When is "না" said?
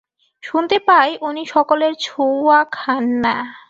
3.23-3.35